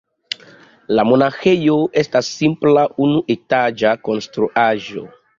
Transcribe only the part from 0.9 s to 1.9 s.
La monaĥejo